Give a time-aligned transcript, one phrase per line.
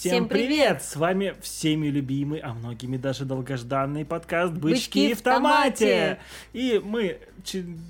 [0.00, 0.82] Всем привет!
[0.82, 5.68] С вами всеми любимый, а многими даже долгожданный подкаст «Бычки, «Бычки в томате».
[5.74, 6.18] томате».
[6.54, 7.20] И мы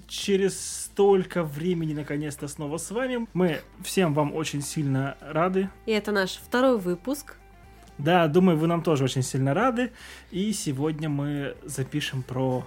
[0.08, 3.28] через столько времени наконец-то снова с вами.
[3.32, 5.70] Мы всем вам очень сильно рады.
[5.86, 7.36] И это наш второй выпуск.
[7.96, 9.92] Да, думаю, вы нам тоже очень сильно рады.
[10.32, 12.66] И сегодня мы запишем про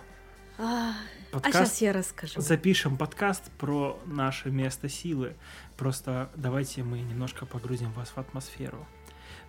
[0.57, 0.93] А, а
[1.33, 1.55] подкаст.
[1.55, 2.39] сейчас я расскажу.
[2.39, 5.33] Запишем подкаст про наше место силы.
[5.75, 8.87] Просто давайте мы немножко погрузим вас в атмосферу.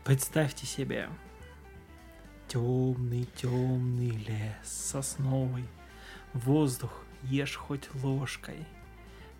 [0.05, 1.09] Представьте себе
[2.49, 5.65] темный, темный лес сосновый,
[6.35, 8.67] воздух ешь хоть ложкой.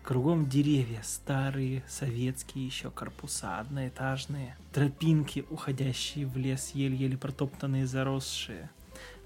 [0.01, 4.57] Кругом деревья, старые, советские еще корпуса, одноэтажные.
[4.73, 8.71] Тропинки, уходящие в лес, еле-еле протоптанные, заросшие.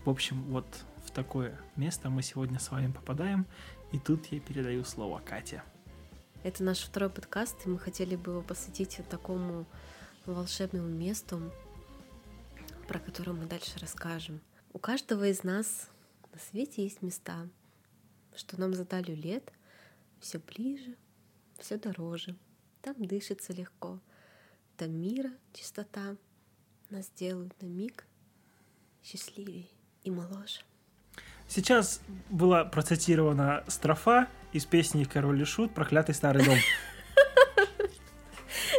[0.03, 0.67] В общем, вот
[1.05, 3.45] в такое место мы сегодня с вами попадаем.
[3.93, 5.63] И тут я передаю слово Кате.
[6.43, 9.65] Это наш второй подкаст, и мы хотели бы его посвятить такому
[10.33, 11.51] волшебному месту,
[12.87, 14.41] про которое мы дальше расскажем.
[14.73, 15.89] У каждого из нас
[16.33, 17.47] на свете есть места,
[18.35, 19.51] что нам за талию лет
[20.19, 20.95] все ближе,
[21.57, 22.35] все дороже.
[22.81, 23.99] Там дышится легко,
[24.77, 26.15] там мира, чистота
[26.89, 28.05] нас делают на миг
[29.03, 29.67] счастливее
[30.03, 30.61] и моложе.
[31.47, 35.73] Сейчас была процитирована строфа из песни «Король и Шут.
[35.73, 36.57] Проклятый старый дом».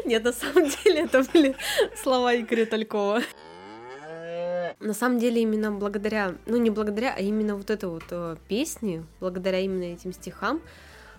[0.04, 1.56] Нет, на самом деле это были
[1.96, 3.22] слова Игоря Талькова.
[4.78, 9.04] На самом деле именно благодаря, ну не благодаря, а именно вот этой вот э, песне,
[9.20, 10.62] благодаря именно этим стихам,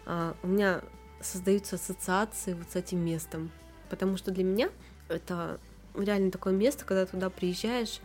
[0.05, 0.81] а, у меня
[1.21, 3.51] создаются ассоциации вот с этим местом.
[3.89, 4.69] Потому что для меня
[5.09, 5.59] это
[5.95, 7.99] реально такое место, когда туда приезжаешь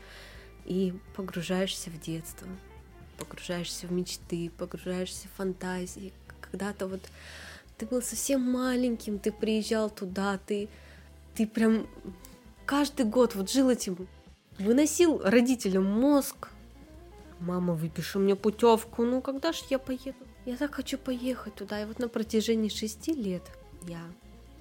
[0.64, 2.48] и погружаешься в детство,
[3.18, 6.12] погружаешься в мечты, погружаешься в фантазии.
[6.40, 7.00] Когда-то вот
[7.76, 10.68] ты был совсем маленьким, ты приезжал туда, ты,
[11.34, 11.86] ты прям
[12.64, 14.08] каждый год вот жил этим,
[14.58, 16.48] выносил родителям мозг.
[17.38, 20.16] Мама, выпиши мне путевку, ну когда ж я поеду?
[20.46, 21.82] Я так хочу поехать туда.
[21.82, 23.42] И вот на протяжении шести лет
[23.86, 24.00] я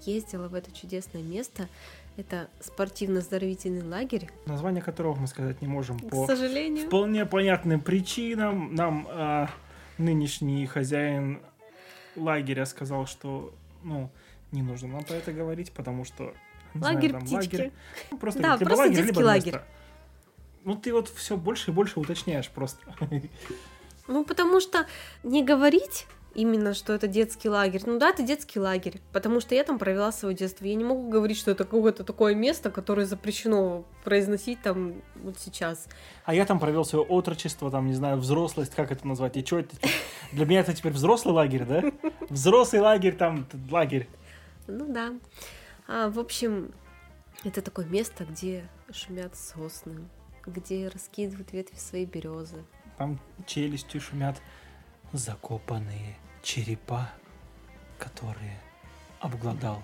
[0.01, 1.69] ездила в это чудесное место.
[2.18, 4.29] Это спортивно-оздоровительный лагерь.
[4.45, 6.88] Название которого мы сказать не можем К по сожалению.
[6.88, 8.73] вполне понятным причинам.
[8.73, 9.50] Нам а,
[9.97, 11.41] нынешний хозяин
[12.15, 13.53] лагеря сказал, что
[13.83, 14.09] ну,
[14.51, 16.33] не нужно нам про это говорить, потому что...
[16.73, 17.55] не знаю, Лагерь там птички.
[17.55, 17.71] лагерь.
[18.11, 19.53] Ну, просто, Да, либо просто лагерь, детский либо лагерь.
[19.53, 19.67] место.
[20.63, 22.81] Ну, ты вот все больше и больше уточняешь просто.
[24.07, 24.85] Ну, потому что
[25.23, 26.05] не говорить
[26.35, 27.81] именно, что это детский лагерь.
[27.85, 30.66] Ну да, это детский лагерь, потому что я там провела свое детство.
[30.66, 35.88] Я не могу говорить, что это какое-то такое место, которое запрещено произносить там вот сейчас.
[36.25, 39.38] А я там провел свое отрочество, там, не знаю, взрослость, как это назвать?
[39.38, 39.75] И что это?
[40.31, 41.84] Для меня это теперь взрослый лагерь, да?
[42.29, 44.07] Взрослый лагерь, там, лагерь.
[44.68, 45.13] Ну да.
[45.88, 46.72] А, в общем,
[47.44, 50.07] это такое место, где шумят сосны,
[50.45, 52.63] где раскидывают ветви свои березы.
[52.97, 54.38] Там челюстью шумят
[55.13, 57.09] закопанные черепа,
[57.97, 58.59] которые
[59.19, 59.81] обглодал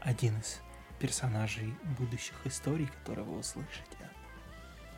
[0.00, 0.60] один из
[0.98, 3.96] персонажей будущих историй, которые вы услышите.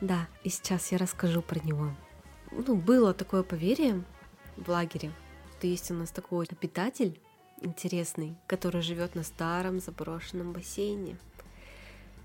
[0.01, 1.95] Да, и сейчас я расскажу про него.
[2.51, 4.05] Ну, было такое поверье
[4.57, 5.13] в лагере,
[5.65, 7.19] что есть у нас такой обитатель
[7.63, 11.17] интересный, который живет на старом заброшенном бассейне.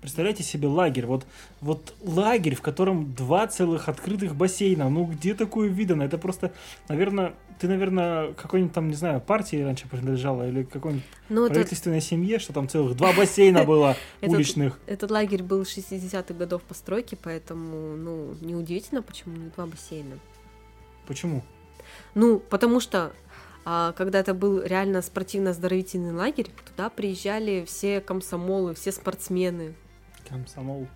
[0.00, 1.26] Представляете себе лагерь, вот,
[1.60, 6.04] вот лагерь, в котором два целых открытых бассейна, ну где такое видано?
[6.04, 6.52] Это просто,
[6.88, 12.38] наверное, ты, наверное, какой-нибудь там, не знаю, партии раньше принадлежала или какой-нибудь этот, правительственной семье,
[12.38, 14.78] что там целых два бассейна было уличных.
[14.86, 20.18] этот лагерь был 60-х годов постройки, поэтому, ну, неудивительно, почему не два бассейна.
[21.06, 21.42] Почему?
[22.14, 23.12] Ну, потому что
[23.64, 29.74] а, когда это был реально спортивно-оздоровительный лагерь, туда приезжали все комсомолы, все спортсмены.
[30.30, 30.86] Комсомол.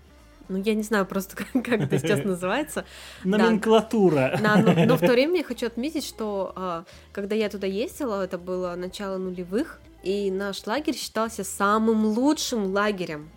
[0.49, 2.85] Ну, я не знаю просто, как, как это сейчас называется.
[3.25, 4.39] Номенклатура.
[4.43, 8.25] Да, но, но в то время я хочу отметить, что а, когда я туда ездила,
[8.25, 13.31] это было начало нулевых, и наш лагерь считался самым лучшим лагерем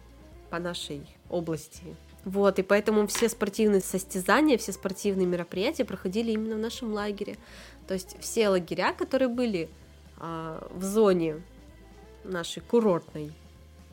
[0.49, 1.83] по нашей области.
[2.25, 7.37] Вот, и поэтому все спортивные состязания, все спортивные мероприятия проходили именно в нашем лагере.
[7.87, 9.69] То есть все лагеря, которые были
[10.17, 11.41] а, в зоне
[12.25, 13.31] нашей курортной,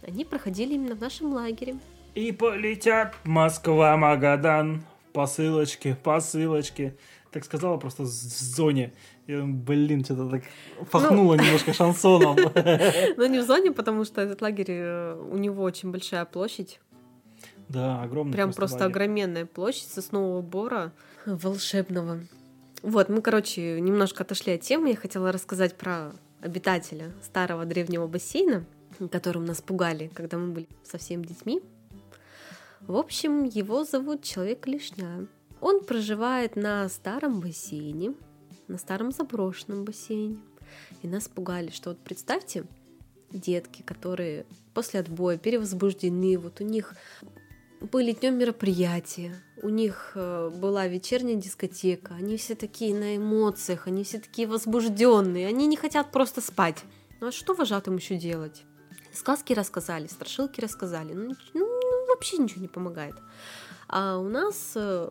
[0.03, 1.77] они проходили именно в нашем лагере.
[2.15, 4.85] И полетят Москва, Магадан.
[5.13, 6.97] Посылочки, посылочки.
[7.33, 8.93] Так сказала просто в зоне.
[9.27, 10.43] Я, блин, что-то так
[10.93, 12.37] пахнуло немножко шансоном.
[13.17, 16.79] Но не в зоне, потому что этот лагерь, э, у него очень большая площадь.
[17.69, 18.91] Да, огромный Прям просто лагерь.
[18.91, 20.93] огроменная площадь соснового бора
[21.27, 22.21] волшебного.
[22.83, 24.91] Вот, мы, короче, немножко отошли от темы.
[24.91, 28.65] Я хотела рассказать про обитателя старого древнего бассейна,
[29.11, 31.61] которым нас пугали, когда мы были совсем детьми.
[32.87, 35.27] В общем, его зовут Человек-Лишня.
[35.63, 38.15] Он проживает на старом бассейне,
[38.69, 40.39] на старом заброшенном бассейне.
[41.03, 42.67] И нас пугали, что вот представьте,
[43.31, 44.45] детки, которые
[44.75, 46.95] после отбоя перевозбуждены, вот у них
[47.81, 54.05] были днем мероприятия, у них э, была вечерняя дискотека, они все такие на эмоциях, они
[54.05, 56.85] все такие возбужденные, они не хотят просто спать.
[57.21, 58.65] Ну а что вожатым еще делать?
[59.13, 61.74] Сказки рассказали, страшилки рассказали, ну, ну
[62.15, 63.15] вообще ничего не помогает.
[63.89, 65.11] А у нас э,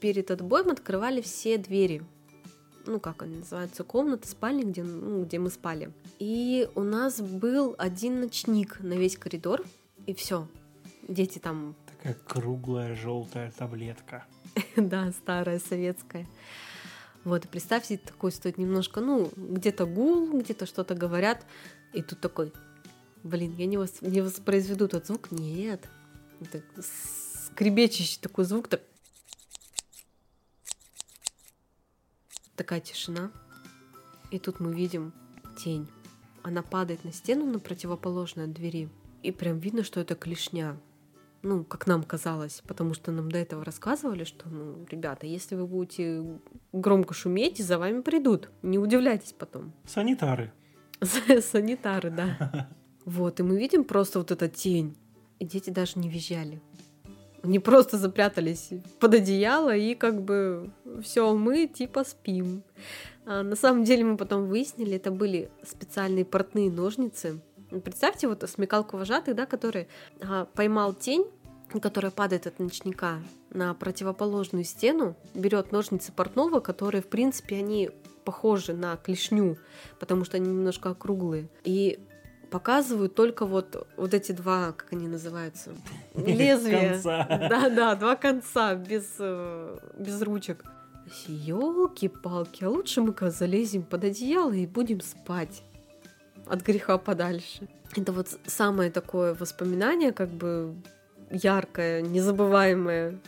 [0.00, 2.02] перед отбоем открывали все двери
[2.88, 5.92] ну как они называются, комната, спальня, где, ну, где мы спали.
[6.18, 9.62] И у нас был один ночник на весь коридор,
[10.06, 10.48] и все.
[11.06, 11.74] Дети там...
[11.86, 14.26] Такая круглая желтая таблетка.
[14.76, 16.26] да, старая советская.
[17.24, 21.44] Вот, и представьте, такой стоит немножко, ну, где-то гул, где-то что-то говорят,
[21.92, 22.52] и тут такой,
[23.22, 25.30] блин, я не, вос, не воспроизведу тот звук.
[25.30, 25.88] Нет.
[26.40, 28.82] Это скребечащий такой звук, так
[32.58, 33.30] Такая тишина.
[34.32, 35.12] И тут мы видим
[35.56, 35.88] тень.
[36.42, 38.88] Она падает на стену на противоположной от двери.
[39.22, 40.76] И прям видно, что это клешня.
[41.42, 45.68] Ну, как нам казалось, потому что нам до этого рассказывали, что, ну, ребята, если вы
[45.68, 46.40] будете
[46.72, 48.50] громко шуметь, за вами придут.
[48.62, 49.72] Не удивляйтесь потом.
[49.86, 50.52] Санитары.
[51.40, 52.68] Санитары, да.
[53.04, 54.94] Вот, и мы видим просто вот эта тень.
[55.40, 56.60] Дети даже не визжали.
[57.42, 60.70] Они просто запрятались под одеяло и как бы
[61.02, 62.62] все, мы типа спим.
[63.24, 67.40] А на самом деле мы потом выяснили, это были специальные портные ножницы.
[67.84, 69.88] Представьте вот смекалку вожатых, да, который
[70.20, 71.26] а, поймал тень,
[71.80, 73.18] которая падает от ночника
[73.50, 77.90] на противоположную стену, берет ножницы портного, которые, в принципе, они
[78.24, 79.56] похожи на клешню,
[80.00, 81.48] потому что они немножко округлые.
[81.64, 81.98] И
[82.50, 85.70] показывают только вот, вот эти два, как они называются,
[86.14, 87.00] лезвия.
[87.04, 90.64] Да, да, два конца без, э, без ручек.
[91.26, 95.62] Елки-палки, а лучше мы-ка залезем под одеяло и будем спать
[96.46, 97.68] от греха подальше.
[97.96, 100.74] Это вот самое такое воспоминание, как бы
[101.30, 103.18] яркое, незабываемое.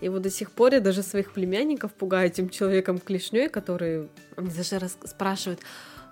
[0.00, 4.78] И вот до сих пор я даже своих племянников пугаю этим человеком клешней, который даже
[4.78, 5.60] раз спрашивают,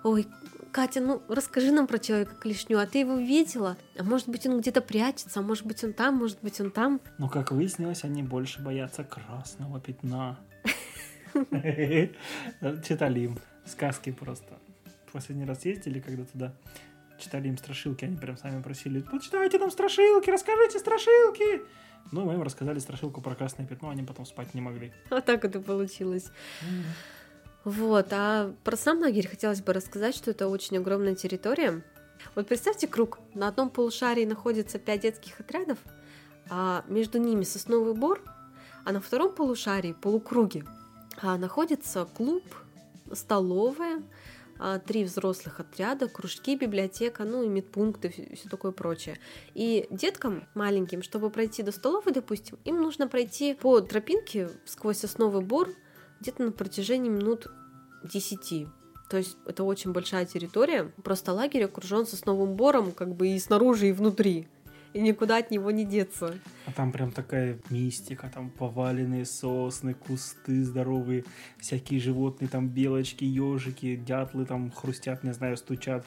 [0.03, 0.27] ой,
[0.71, 3.77] Катя, ну расскажи нам про человека клешню, а ты его видела?
[3.97, 7.01] А может быть он где-то прячется, а может быть он там, может быть он там?
[7.17, 10.37] Ну, как выяснилось, они больше боятся красного пятна.
[11.33, 14.59] Читали им сказки просто.
[15.11, 16.53] Последний раз ездили, когда туда
[17.19, 21.61] читали им страшилки, они прям сами просили, почитайте нам страшилки, расскажите страшилки.
[22.11, 24.91] Ну, мы им рассказали страшилку про красное пятно, они потом спать не могли.
[25.09, 26.31] Вот так это получилось.
[27.65, 31.83] Вот, а про сам лагерь хотелось бы рассказать, что это очень огромная территория.
[32.35, 35.77] Вот представьте круг, на одном полушарии находится пять детских отрядов,
[36.49, 38.21] а между ними сосновый бор,
[38.85, 40.65] а на втором полушарии, полукруге,
[41.21, 42.43] а, находится клуб,
[43.13, 44.03] столовая,
[44.57, 49.17] а, три взрослых отряда, кружки, библиотека, ну и медпункты, все такое прочее.
[49.53, 55.41] И деткам маленьким, чтобы пройти до столовой, допустим, им нужно пройти по тропинке сквозь сосновый
[55.41, 55.69] бор,
[56.21, 57.47] где-то на протяжении минут
[58.03, 58.67] 10.
[59.09, 60.91] То есть это очень большая территория.
[61.03, 64.47] Просто лагерь окружен сосновым бором, как бы и снаружи, и внутри.
[64.93, 66.39] И никуда от него не деться.
[66.65, 71.25] А там прям такая мистика, там поваленные сосны, кусты здоровые,
[71.59, 76.05] всякие животные, там белочки, ежики, дятлы там хрустят, не знаю, стучат,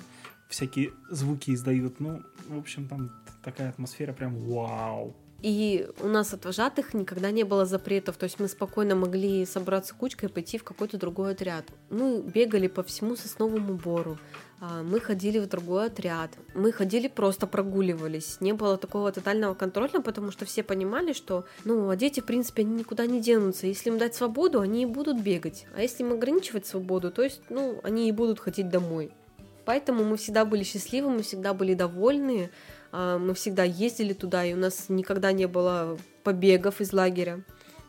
[0.48, 2.00] всякие звуки издают.
[2.00, 3.12] Ну, в общем, там
[3.44, 5.14] такая атмосфера прям вау.
[5.42, 9.92] И у нас от вожатых никогда не было запретов, то есть мы спокойно могли собраться
[9.92, 11.64] кучкой и пойти в какой-то другой отряд.
[11.90, 14.18] Мы бегали по всему сосновому бору,
[14.60, 18.36] а, мы ходили в другой отряд, мы ходили просто прогуливались.
[18.38, 22.62] Не было такого тотального контроля, потому что все понимали, что, ну, а дети, в принципе,
[22.62, 23.66] они никуда не денутся.
[23.66, 25.66] Если им дать свободу, они и будут бегать.
[25.74, 29.10] А если им ограничивать свободу, то есть, ну, они и будут ходить домой.
[29.64, 32.50] Поэтому мы всегда были счастливы, мы всегда были довольны,
[32.92, 37.42] мы всегда ездили туда, и у нас никогда не было побегов из лагеря.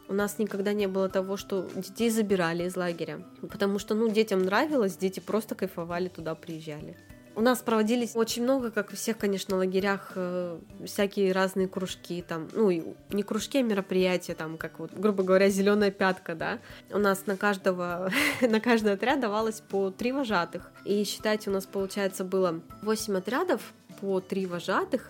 [0.08, 3.22] У нас никогда не было того, что детей забирали из лагеря.
[3.42, 6.98] Потому что, ну, детям нравилось, дети просто кайфовали туда, приезжали.
[7.36, 12.48] У нас проводились очень много, как в всех, конечно, лагерях, э, всякие разные кружки, там,
[12.54, 12.70] ну,
[13.10, 16.60] не кружки, а мероприятия, там, как вот, грубо говоря, зеленая пятка, да.
[16.92, 20.72] У нас на каждого, на каждый отряд давалось по три вожатых.
[20.86, 25.10] И считайте, у нас, получается, было восемь отрядов, по три вожатых,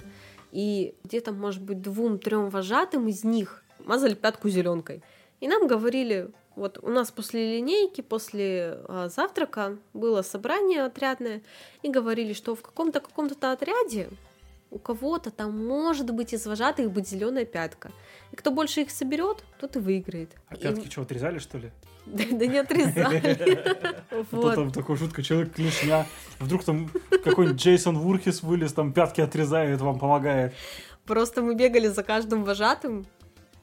[0.51, 5.01] и где-то, может быть, двум-трем вожатым из них мазали пятку зеленкой.
[5.39, 11.41] И нам говорили, вот у нас после линейки, после а, завтрака было собрание отрядное,
[11.81, 14.09] и говорили, что в каком-то каком-то отряде
[14.69, 17.91] у кого-то там может быть из вожатых быть зеленая пятка.
[18.31, 20.29] И кто больше их соберет, тот и выиграет.
[20.50, 21.71] А И- пятки что, отрезали, что ли?
[22.05, 23.95] Да да не отрезали.
[24.55, 26.05] Там такой жутко человек клешня.
[26.39, 26.89] Вдруг там
[27.24, 30.53] какой-нибудь Джейсон Вурхис вылез, там пятки отрезает, вам помогает.
[31.05, 33.05] Просто мы бегали за каждым вожатым.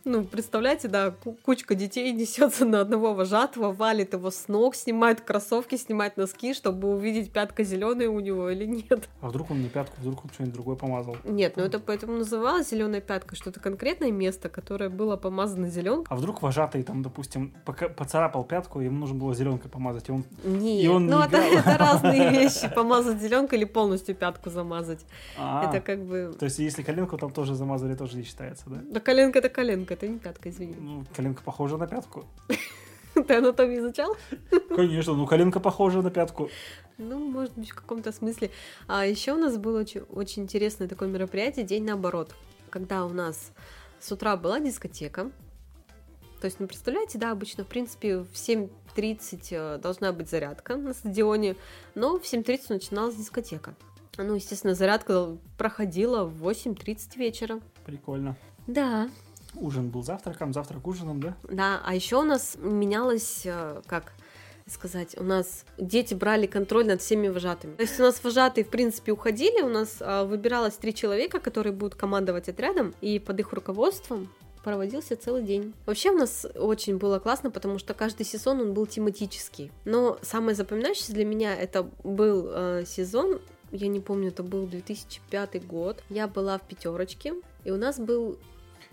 [0.05, 5.21] Ну, представляете, да, ку- кучка детей несется на одного вожатого, валит его с ног, снимает
[5.21, 9.09] кроссовки, снимает носки, чтобы увидеть пятка зеленая у него или нет.
[9.21, 11.17] А вдруг он не пятку, вдруг он что-нибудь другое помазал.
[11.25, 16.07] Нет, ну это поэтому называлось зеленая пятка, что-то конкретное место, которое было помазано зеленкой.
[16.09, 17.53] А вдруг вожатый там, допустим,
[17.97, 20.25] поцарапал пятку, ему нужно было зеленкой помазать, и он...
[20.45, 21.59] Нет, И он ну не это, играл.
[21.61, 22.71] это разные вещи.
[22.75, 25.01] Помазать зеленкой или полностью пятку замазать.
[25.39, 26.35] А, Это как бы.
[26.39, 28.79] То есть, если коленку там тоже замазали, тоже не считается, да?
[28.83, 30.77] Да коленка это коленка, это не пятка, извини.
[30.79, 32.25] Ну, коленка похожа на пятку.
[33.15, 34.17] Ты анатомию изучал?
[34.75, 36.49] Конечно, ну коленка похожа на пятку.
[36.99, 38.51] Ну, может быть, в каком-то смысле.
[38.87, 42.35] А еще у нас было очень, очень интересное такое мероприятие День наоборот.
[42.71, 43.53] Когда у нас
[43.99, 45.31] с утра была дискотека.
[46.41, 50.95] То есть, ну, представляете, да, обычно, в принципе, в 7.30 э, должна быть зарядка на
[50.95, 51.57] стадионе,
[51.95, 53.75] но в 7.30 начиналась дискотека.
[54.17, 57.61] Ну, естественно, зарядка проходила в 8.30 вечера.
[57.85, 58.37] Прикольно.
[58.67, 59.11] Да,
[59.55, 61.37] Ужин был завтраком, завтрак ужином, да?
[61.49, 64.13] Да, а еще у нас менялось, э, как
[64.67, 67.75] сказать, у нас дети брали контроль над всеми вожатыми.
[67.75, 71.73] То есть у нас вожатые, в принципе, уходили, у нас а, выбиралось три человека, которые
[71.73, 74.29] будут командовать отрядом, и под их руководством
[74.63, 75.75] проводился целый день.
[75.87, 79.73] Вообще у нас очень было классно, потому что каждый сезон он был тематический.
[79.85, 83.41] Но самое запоминающееся для меня это был э, сезон,
[83.73, 86.03] я не помню, это был 2005 год.
[86.09, 88.37] Я была в пятерочке, и у нас был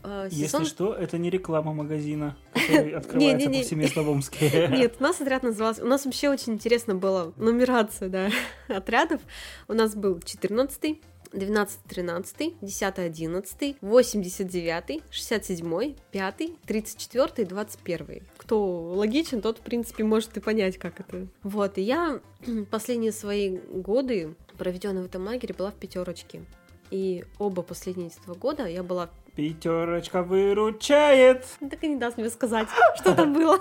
[0.07, 0.61] э, сезон...
[0.61, 4.67] Если что, это не реклама магазина, который открывается повсеместно в Омске.
[4.71, 5.83] Нет, у нас отряд назывался...
[5.83, 8.29] У нас вообще очень интересно была нумерация, да,
[8.67, 9.21] отрядов.
[9.67, 10.97] У нас был 14
[11.33, 16.35] 12 13 10 11 89 67 5
[16.65, 21.27] 34 21 Кто логичен, тот, в принципе, может и понять, как это.
[21.43, 22.21] Вот, и я
[22.71, 26.43] последние свои годы, проведенные в этом лагере, была в пятерочке.
[26.89, 29.09] И оба последние этого года я была...
[29.37, 31.45] Пятерочка выручает.
[31.59, 33.59] Так и не даст мне сказать, что там было.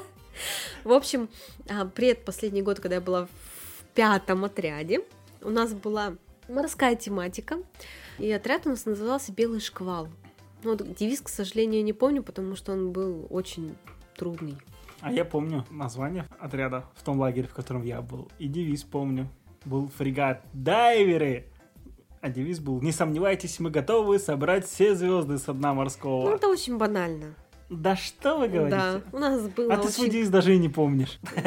[0.84, 1.28] В общем,
[1.68, 5.02] а, предпоследний год, когда я была в пятом отряде,
[5.42, 6.14] у нас была
[6.48, 7.58] морская тематика,
[8.18, 10.08] и отряд у нас назывался «Белый шквал».
[10.62, 13.76] Ну, вот девиз, к сожалению, не помню, потому что он был очень
[14.16, 14.56] трудный.
[15.02, 18.30] А я помню название отряда в том лагере, в котором я был.
[18.38, 19.28] И девиз помню.
[19.66, 21.50] Был фрегат «Дайверы».
[22.26, 26.34] А девиз был «Не сомневайтесь, мы готовы собрать все звезды со дна Ну, морского».
[26.34, 27.36] это очень банально.
[27.70, 28.76] Да что вы говорите?
[28.76, 30.12] Да, у нас было А ты свой очень...
[30.14, 31.20] девиз даже и не помнишь.
[31.36, 31.40] Ну,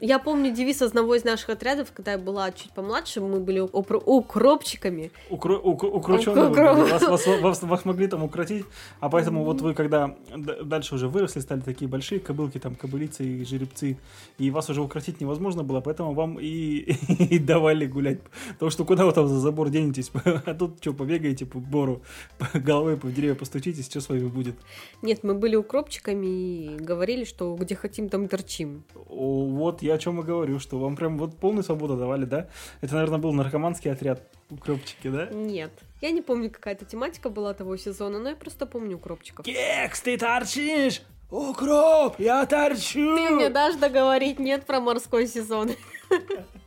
[0.00, 4.02] я помню девиз одного из наших отрядов, когда я была чуть помладше, мы были упро-
[4.04, 5.10] укропчиками.
[5.30, 6.90] Укро- ук- укручённые вы Укро- были.
[6.92, 8.64] вас, вас- вас- вас могли там укротить,
[9.00, 10.16] а поэтому вот вы, когда
[10.64, 13.98] дальше уже выросли, стали такие большие кобылки, там кобылицы и жеребцы,
[14.38, 16.78] и вас уже укротить невозможно было, поэтому вам и,
[17.30, 18.20] и давали гулять.
[18.54, 20.10] Потому что куда вы там за забор денетесь?
[20.46, 22.02] А тут что, побегаете по бору,
[22.38, 24.56] по головой по деревья постучитесь, что с вами будет?
[25.02, 28.84] Нет, мы были укропчиками и говорили, что где хотим, там торчим.
[29.08, 32.48] Вот я о чем и говорю, что вам прям вот полную свободу давали, да?
[32.80, 35.26] Это, наверное, был наркоманский отряд, укропчики, да?
[35.26, 35.72] Нет.
[36.00, 39.44] Я не помню, какая-то тематика была того сезона, но я просто помню укропчиков.
[39.44, 41.02] Кекс, ты торчишь!
[41.30, 43.16] Укроп, я торчу!
[43.16, 45.70] Ты мне дашь договорить нет про морской сезон.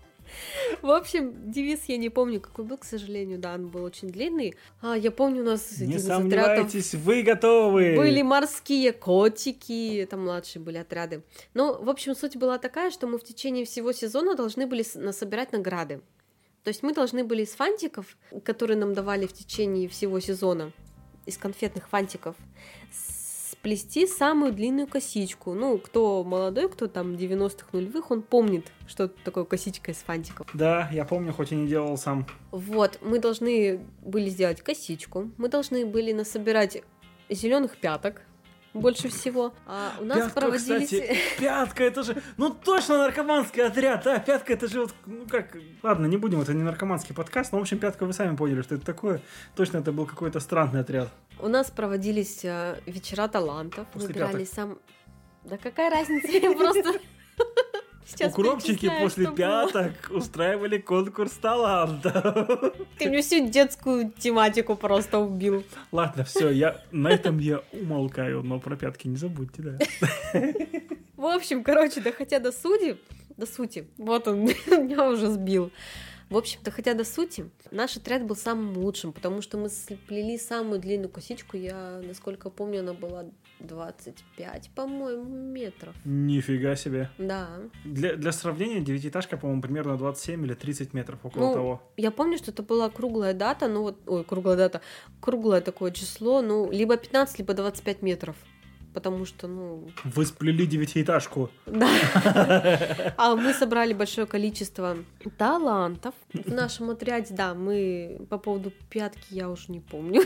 [0.81, 4.55] В общем, девиз я не помню, какой был, к сожалению, да, он был очень длинный.
[4.81, 7.95] А, я помню, у нас Не сомневайтесь, вы готовы!
[7.95, 11.23] были морские котики, это младшие были отряды.
[11.53, 14.95] Но, в общем, суть была такая, что мы в течение всего сезона должны были с-
[14.95, 16.01] насобирать награды.
[16.63, 20.71] То есть мы должны были из фантиков, которые нам давали в течение всего сезона,
[21.25, 22.35] из конфетных фантиков,
[23.67, 25.53] сплести самую длинную косичку.
[25.53, 30.47] Ну, кто молодой, кто там 90-х нулевых, он помнит, что такое косичка из фантиков.
[30.53, 32.25] Да, я помню, хоть и не делал сам.
[32.51, 36.81] Вот, мы должны были сделать косичку, мы должны были насобирать
[37.27, 38.21] зеленых пяток
[38.79, 39.53] больше всего.
[39.65, 40.85] А у нас Пятка, проводились...
[40.85, 45.57] кстати, пятка, это же, ну точно наркоманский отряд, а, пятка, это же вот, ну как,
[45.83, 48.75] ладно, не будем, это не наркоманский подкаст, но, в общем, пятка, вы сами поняли, что
[48.75, 49.21] это такое,
[49.55, 51.09] точно это был какой-то странный отряд.
[51.39, 54.53] У нас проводились э, вечера талантов, После выбирали пяток.
[54.53, 54.79] сам...
[55.43, 56.99] Да какая разница, я просто...
[58.07, 59.67] Сейчас Укропчики после что было.
[59.67, 62.73] пяток устраивали конкурс талантов.
[62.97, 65.63] Ты мне всю детскую тематику просто убил.
[65.91, 69.79] Ладно, все, я на этом я умолкаю, но про пятки не забудьте, да.
[71.17, 72.97] В общем, короче, доходя до сути,
[73.35, 75.71] до сути, вот он меня уже сбил.
[76.29, 80.79] В общем-то, хотя до сути, наш отряд был самым лучшим, потому что мы сплели самую
[80.79, 81.55] длинную косичку.
[81.55, 83.25] Я, насколько помню, она была
[83.59, 85.95] 25, по-моему, метров.
[86.03, 87.09] Нифига себе.
[87.17, 87.47] Да.
[87.85, 91.81] Для, для сравнения, девятиэтажка, по-моему, примерно 27 или 30 метров около Ну, того.
[91.95, 94.81] Я помню, что это была круглая дата, ну вот, ой, круглая дата,
[95.21, 98.35] круглое такое число, ну, либо 15, либо 25 метров.
[98.93, 101.49] Потому что, ну, Вы сплели девятиэтажку.
[101.65, 101.87] да.
[103.17, 104.97] А мы собрали большое количество
[105.37, 106.15] талантов.
[106.33, 110.23] В нашем отряде, да, мы по поводу пятки я уже не помню.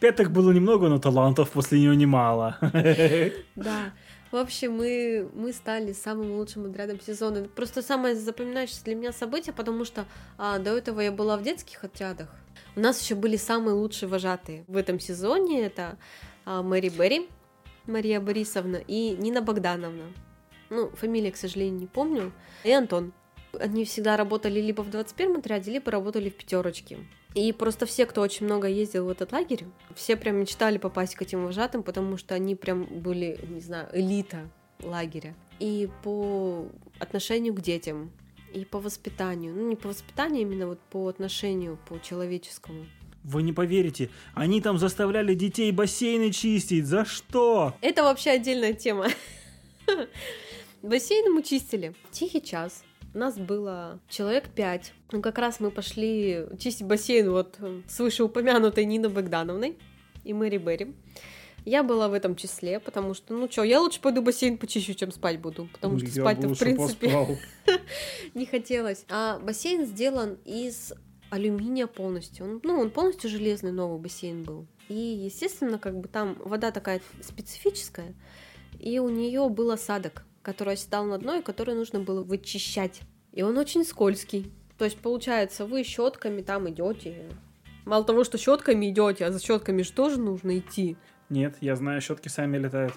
[0.00, 2.58] Пяток было немного, но талантов после нее немало.
[3.54, 3.92] Да.
[4.32, 7.44] В общем, мы, мы стали самым лучшим отрядом сезона.
[7.44, 10.04] Просто самое запоминающееся для меня событие, потому что
[10.36, 12.28] а, до этого я была в детских отрядах.
[12.74, 15.64] У нас еще были самые лучшие вожатые в этом сезоне.
[15.64, 15.96] Это
[16.46, 17.28] Мэри Берри,
[17.86, 20.04] Мария Борисовна и Нина Богдановна.
[20.70, 22.32] Ну, фамилии, к сожалению, не помню.
[22.64, 23.12] И Антон.
[23.58, 26.98] Они всегда работали либо в 21-м отряде, либо работали в пятерочке.
[27.34, 31.22] И просто все, кто очень много ездил в этот лагерь, все прям мечтали попасть к
[31.22, 34.48] этим вожатым, потому что они прям были, не знаю, элита
[34.82, 35.34] лагеря.
[35.58, 36.66] И по
[36.98, 38.10] отношению к детям,
[38.52, 39.54] и по воспитанию.
[39.54, 42.86] Ну, не по воспитанию, именно вот по отношению, по человеческому.
[43.26, 46.86] Вы не поверите, они там заставляли детей бассейны чистить.
[46.86, 47.74] За что?
[47.80, 49.08] Это вообще отдельная тема.
[50.82, 51.92] Бассейн мы чистили.
[52.12, 52.84] Тихий час.
[53.14, 54.92] Нас было человек пять.
[55.10, 59.76] Ну, как раз мы пошли чистить бассейн вот э, с вышеупомянутой Ниной Богдановной
[60.22, 60.94] и Мэри Берри.
[61.64, 65.10] Я была в этом числе, потому что, ну что, я лучше пойду бассейн почищу, чем
[65.10, 65.68] спать буду.
[65.72, 67.40] Потому что Я спать-то, в принципе,
[68.34, 69.04] не хотелось.
[69.08, 70.92] А бассейн сделан из
[71.30, 72.46] алюминия полностью.
[72.46, 74.66] Он, ну, он полностью железный новый бассейн был.
[74.88, 78.14] И, естественно, как бы там вода такая специфическая,
[78.78, 83.00] и у нее был осадок, который оседал на дно, и который нужно было вычищать.
[83.32, 84.52] И он очень скользкий.
[84.78, 87.30] То есть, получается, вы щетками там идете.
[87.84, 90.96] Мало того, что щетками идете, а за щетками же тоже нужно идти.
[91.28, 92.94] Нет, я знаю, щетки сами летают.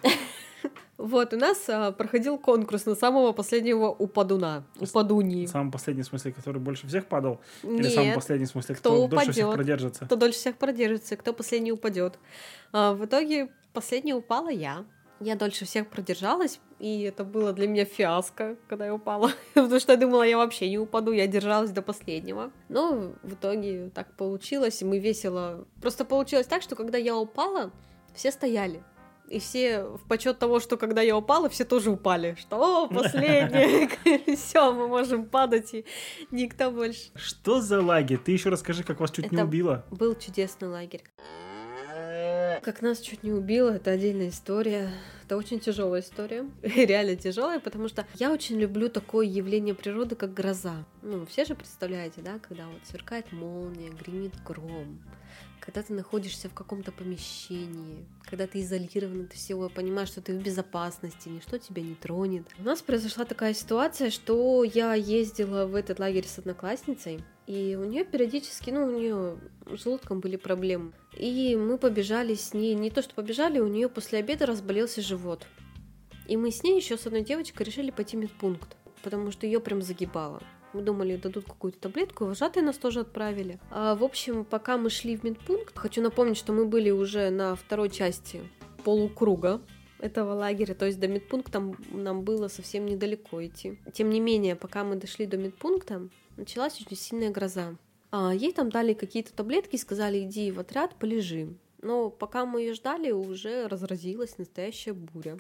[0.98, 5.46] Вот, у нас а, проходил конкурс на самого последнего упадуна, упадуньи.
[5.46, 7.40] Самый последний, в смысле, который больше всех падал?
[7.64, 9.56] Или самый Нет, последний, в смысле, кто кто, дольше всех упадет.
[9.56, 10.06] продержится?
[10.06, 12.20] кто дольше всех продержится, кто последний упадет.
[12.74, 14.86] А, в итоге последняя упала я.
[15.22, 19.32] Я дольше всех продержалась, и это было для меня фиаско, когда я упала.
[19.54, 22.52] Потому что я думала, я вообще не упаду, я держалась до последнего.
[22.68, 25.66] Но в итоге так получилось, и мы весело...
[25.82, 27.72] Просто получилось так, что когда я упала,
[28.14, 28.84] все стояли.
[29.30, 32.36] И все в почет того, что когда я упала, все тоже упали.
[32.40, 35.86] Что, о, последний, все, мы можем падать, и
[36.32, 37.12] никто больше.
[37.16, 38.18] Что за лагерь?
[38.18, 39.86] Ты еще расскажи, как вас чуть не убило.
[39.92, 41.04] Был чудесный лагерь.
[42.62, 44.90] Как нас чуть не убило, это отдельная история.
[45.24, 46.46] Это очень тяжелая история.
[46.64, 50.86] Реально тяжелая, потому что я очень люблю такое явление природы, как гроза.
[51.02, 55.00] Ну, все же представляете, да, когда вот сверкает молния, гремит гром,
[55.60, 60.42] когда ты находишься в каком-то помещении, когда ты изолирован от всего, понимаешь, что ты в
[60.42, 62.46] безопасности, ничто тебя не тронет.
[62.58, 67.84] У нас произошла такая ситуация, что я ездила в этот лагерь с одноклассницей, и у
[67.84, 70.92] нее периодически, ну, у нее с желудком были проблемы.
[71.18, 75.48] И мы побежали с ней, не то что побежали, у нее после обеда разболелся живот.
[76.28, 79.60] И мы с ней еще с одной девочкой решили пойти в медпункт, потому что ее
[79.60, 80.44] прям загибало.
[80.74, 83.60] Мы думали, дадут какую-то таблетку, вожатые нас тоже отправили.
[83.72, 87.56] А, в общем, пока мы шли в медпункт, хочу напомнить, что мы были уже на
[87.56, 88.42] второй части
[88.84, 89.62] полукруга
[90.00, 93.78] этого лагеря, то есть до медпункта нам было совсем недалеко идти.
[93.94, 97.76] Тем не менее, пока мы дошли до медпункта, началась очень сильная гроза.
[98.12, 101.50] А, ей там дали какие-то таблетки сказали, иди в отряд, полежи.
[101.82, 105.38] Но пока мы ее ждали, уже разразилась настоящая буря,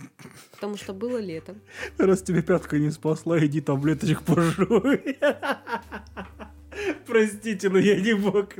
[0.52, 1.56] потому что было лето.
[1.98, 5.18] Раз тебе пятка не спасла, иди таблеточек пожуй.
[7.06, 8.54] Простите, но я не мог.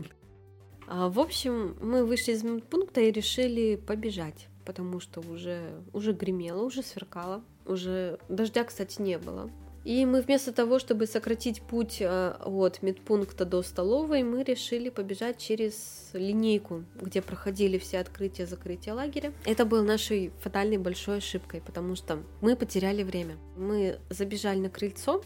[0.88, 6.64] А, в общем, мы вышли из пункта и решили побежать, потому что уже, уже гремело,
[6.64, 9.50] уже сверкало, уже дождя, кстати, не было.
[9.90, 15.40] И мы вместо того, чтобы сократить путь э, от медпункта до столовой, мы решили побежать
[15.40, 19.34] через линейку, где проходили все открытия закрытия лагеря.
[19.46, 23.38] Это был нашей фатальной большой ошибкой, потому что мы потеряли время.
[23.58, 25.24] Мы забежали на крыльцо,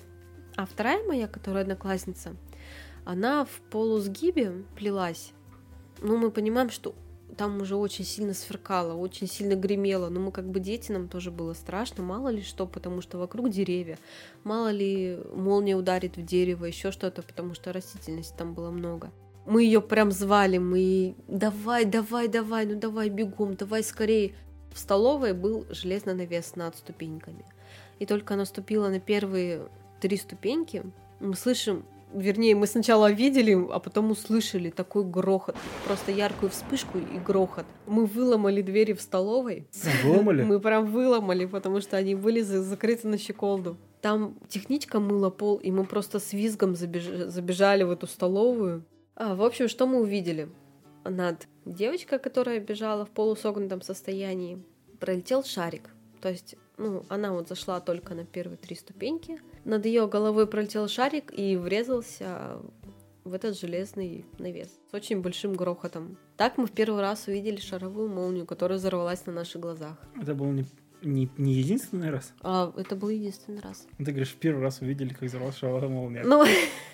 [0.56, 2.34] а вторая моя, которая одноклассница,
[3.04, 5.34] она в полусгибе плелась.
[6.02, 6.96] Ну, мы понимаем, что
[7.38, 11.32] там уже очень сильно сверкало, очень сильно гремело, но мы как бы дети, нам тоже
[11.32, 13.98] было страшно, мало ли что, потому что вокруг деревья,
[14.44, 19.12] мало ли молния ударит в дерево, еще что-то, потому что растительности там было много.
[19.46, 24.34] Мы ее прям звали, мы давай, давай, давай, ну давай бегом, давай скорее.
[24.74, 27.46] В столовой был железный навес над ступеньками.
[28.00, 29.68] И только она ступила на первые
[30.00, 30.84] три ступеньки,
[31.20, 35.56] мы слышим Вернее, мы сначала видели, а потом услышали такой грохот.
[35.86, 37.66] Просто яркую вспышку и грохот.
[37.88, 39.68] Мы выломали двери в столовой.
[40.04, 40.44] Выломали?
[40.54, 43.78] Мы прям выломали, потому что они были за- закрыты на щеколду.
[44.02, 48.84] Там техничка мыла пол, и мы просто с визгом забеж- забежали в эту столовую.
[49.16, 50.50] А, в общем, что мы увидели?
[51.06, 54.62] Над девочкой, которая бежала в полусогнутом состоянии,
[55.00, 55.90] пролетел шарик.
[56.22, 59.40] То есть, ну, она вот зашла только на первые три ступеньки.
[59.66, 62.60] Над ее головой пролетел шарик и врезался
[63.24, 66.18] в этот железный навес с очень большим грохотом.
[66.36, 69.98] Так мы в первый раз увидели шаровую молнию, которая взорвалась на наших глазах.
[70.22, 70.66] Это был не,
[71.02, 72.34] не, не единственный раз.
[72.42, 73.88] А это был единственный раз.
[73.98, 76.24] Ты говоришь, в первый раз увидели, как взорвалась шаровая молния.
[76.24, 76.44] Ну,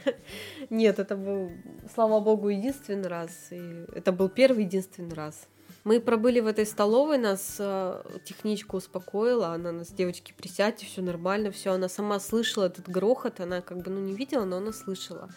[0.70, 1.52] нет, это был,
[1.94, 3.48] слава богу, единственный раз.
[3.52, 5.48] И это был первый единственный раз.
[5.84, 11.52] Мы пробыли в этой столовой, нас э, техничка успокоила, она нас, девочки, присядьте, все нормально,
[11.52, 11.72] все.
[11.72, 15.30] Она сама слышала этот грохот, она как бы, ну, не видела, но она слышала.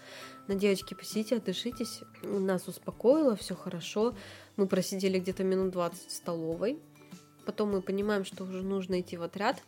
[0.48, 2.00] На девочки, посидите, отдышитесь.
[2.22, 4.14] Нас успокоила, все хорошо.
[4.56, 6.78] Мы просидели где-то минут 20 в столовой.
[7.46, 9.62] Потом мы понимаем, что уже нужно идти в отряд.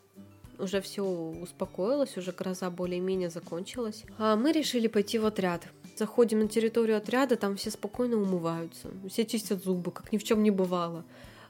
[0.58, 4.04] Уже все успокоилось, уже гроза более-менее закончилась.
[4.18, 5.62] А мы решили пойти в отряд.
[5.96, 10.42] Заходим на территорию отряда, там все спокойно умываются, все чистят зубы, как ни в чем
[10.42, 11.04] не бывало.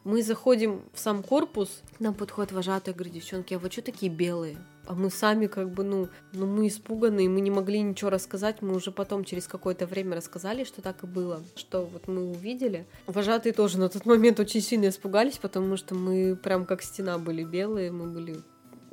[0.05, 4.59] Мы заходим в сам корпус, нам подходит вожатая, говорит, девчонки, а вы что такие белые?
[4.87, 8.75] А мы сами как бы, ну, ну мы испуганные, мы не могли ничего рассказать, мы
[8.77, 12.87] уже потом через какое-то время рассказали, что так и было, что вот мы увидели.
[13.07, 17.43] Вожатые тоже на тот момент очень сильно испугались, потому что мы прям как стена были
[17.43, 18.37] белые, мы были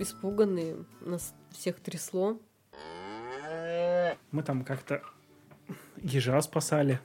[0.01, 2.39] испуганные, нас всех трясло.
[4.31, 5.03] Мы там как-то
[6.01, 6.99] ежа спасали.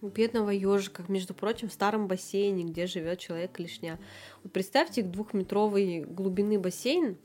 [0.00, 3.98] Бедного ежика, между прочим, в старом бассейне, где живет человек-клешня.
[4.42, 7.16] Вот представьте двухметровой глубины бассейн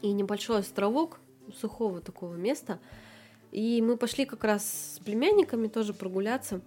[0.00, 1.18] и небольшой островок
[1.60, 2.78] сухого такого места.
[3.50, 6.60] И мы пошли как раз с племянниками тоже прогуляться.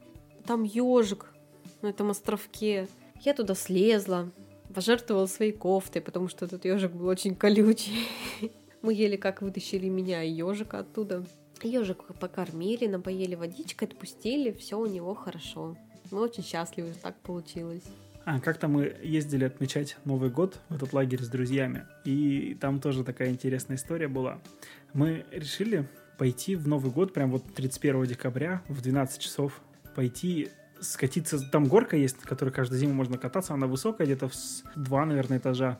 [0.46, 1.34] Там ежик
[1.82, 2.88] на этом островке.
[3.22, 4.32] Я туда слезла,
[4.76, 8.08] пожертвовала своей кофтой, потому что этот ежик был очень колючий.
[8.82, 11.26] Мы еле как вытащили меня и ежика оттуда.
[11.64, 15.78] Ежик покормили, напоели водичкой, отпустили, все у него хорошо.
[16.12, 17.84] Мы очень счастливы, что так получилось.
[18.26, 23.04] А, как-то мы ездили отмечать Новый год в этот лагерь с друзьями, и там тоже
[23.04, 24.40] такая интересная история была.
[24.94, 29.62] Мы решили пойти в Новый год, прям вот 31 декабря в 12 часов,
[29.96, 30.50] пойти
[30.92, 31.40] скатиться.
[31.52, 34.34] Там горка есть, на которой каждую зиму можно кататься, она высокая, где-то в
[34.76, 35.80] два, наверное, этажа.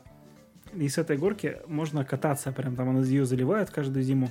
[0.74, 4.30] И с этой горки можно кататься, прям там она ее заливает каждую зиму.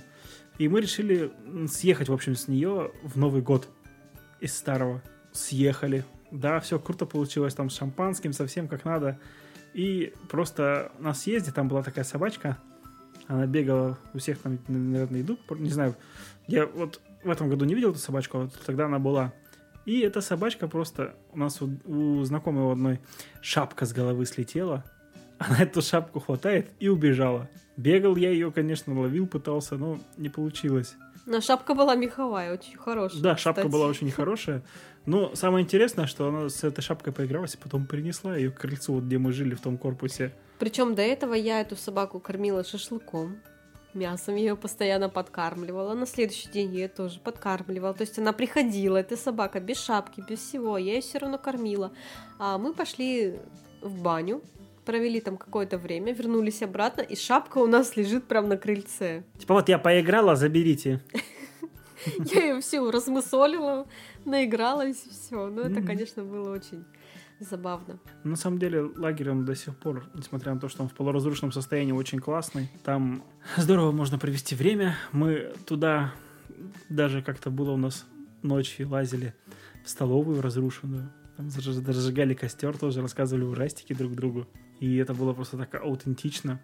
[0.58, 1.32] И мы решили
[1.68, 3.68] съехать, в общем, с нее в Новый год
[4.40, 5.02] из старого.
[5.32, 6.06] Съехали.
[6.32, 9.20] Да, все круто получилось, там с шампанским, совсем как надо.
[9.74, 12.58] И просто на съезде там была такая собачка,
[13.28, 15.96] она бегала, у всех там, наверное, еду, не знаю.
[16.48, 19.34] Я вот в этом году не видел эту собачку, а вот тогда она была.
[19.86, 23.00] И эта собачка просто, у нас у, у знакомой у одной
[23.42, 24.84] шапка с головы слетела,
[25.38, 27.50] она эту шапку хватает и убежала.
[27.78, 30.96] Бегал я ее, конечно, ловил, пытался, но не получилось.
[31.26, 33.22] Но шапка была меховая, очень хорошая.
[33.22, 33.72] Да, шапка кстати.
[33.72, 34.64] была очень хорошая.
[35.06, 38.94] Но самое интересное, что она с этой шапкой поигралась, и потом принесла ее к крыльцу,
[38.94, 40.34] вот где мы жили в том корпусе.
[40.58, 43.38] Причем до этого я эту собаку кормила шашлыком.
[43.96, 45.94] Мясом ее постоянно подкармливала.
[45.94, 47.94] На следующий день я ее тоже подкармливала.
[47.94, 50.78] То есть она приходила, эта собака, без шапки, без всего.
[50.78, 51.92] Я ее все равно кормила.
[52.38, 53.40] А мы пошли
[53.82, 54.42] в баню,
[54.86, 59.24] провели там какое-то время, вернулись обратно, и шапка у нас лежит прямо на крыльце.
[59.40, 61.02] Типа вот я поиграла, заберите.
[62.34, 63.88] Я ее всю размысолила,
[64.26, 65.48] наигралась, все.
[65.48, 66.86] Ну, это, конечно, было очень
[67.40, 68.00] забавно.
[68.24, 71.52] На самом деле лагерь он до сих пор, несмотря на то, что он в полуразрушенном
[71.52, 72.70] состоянии, очень классный.
[72.84, 73.24] Там
[73.58, 74.96] здорово можно провести время.
[75.12, 76.14] Мы туда
[76.90, 78.06] даже как-то было у нас
[78.42, 79.34] ночью лазили
[79.84, 81.12] в столовую разрушенную.
[81.38, 84.48] Там зажигали костер тоже, рассказывали ужастики друг другу.
[84.80, 86.62] И это было просто так аутентично.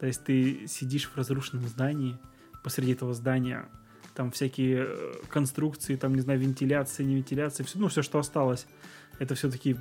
[0.00, 2.18] То есть ты сидишь в разрушенном здании,
[2.62, 3.68] посреди этого здания
[4.14, 8.66] там всякие э, конструкции, там, не знаю, вентиляции, не вентиляции, все, ну, все, что осталось.
[9.18, 9.76] Это все такие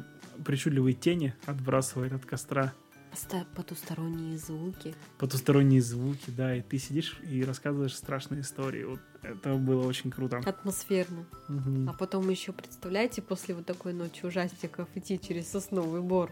[0.46, 2.74] причудливые тени отбрасывает от костра,
[3.56, 4.96] Потусторонние звуки.
[5.20, 8.84] потусторонние звуки, да, и ты сидишь и рассказываешь страшные истории.
[8.84, 10.40] Вот это было очень круто.
[10.44, 11.26] Атмосферно.
[11.48, 11.90] Мгм.
[11.90, 16.32] А потом еще, представляете, после вот такой ночи ужастиков идти через сосновый бор,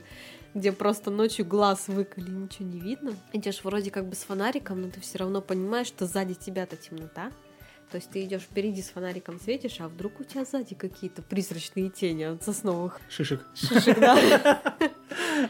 [0.55, 3.13] где просто ночью глаз выколи, ничего не видно.
[3.31, 7.31] Идешь вроде как бы с фонариком, но ты все равно понимаешь, что сзади тебя-то темнота.
[7.91, 11.89] То есть ты идешь впереди с фонариком светишь, а вдруг у тебя сзади какие-то призрачные
[11.89, 13.45] тени от сосновых Шишек.
[13.53, 14.61] шишек, да?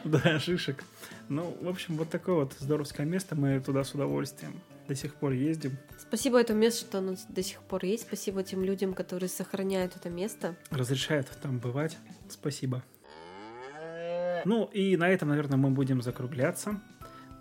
[0.04, 0.84] Да, шишек.
[1.30, 3.36] Ну, в общем, вот такое вот здоровское место.
[3.36, 4.60] Мы туда с удовольствием.
[4.88, 5.77] до сих пор ездим.
[5.99, 8.04] Спасибо этому месту, что оно до сих пор есть.
[8.04, 10.56] Спасибо тем людям, которые сохраняют это место.
[10.71, 11.97] Разрешают там бывать.
[12.27, 12.84] Спасибо.
[14.45, 16.82] Ну и на этом, наверное, мы будем закругляться.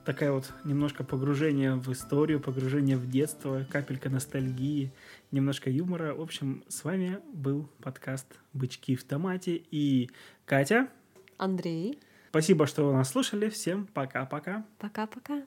[0.05, 4.93] Такая вот немножко погружение в историю, погружение в детство, капелька ностальгии,
[5.31, 6.15] немножко юмора.
[6.15, 10.11] В общем, с вами был подкаст «Бычки в томате» и
[10.47, 10.89] Катя.
[11.37, 11.99] Андрей.
[12.31, 13.51] Спасибо, что вы нас слушали.
[13.51, 14.65] Всем пока-пока.
[14.79, 15.45] Пока-пока.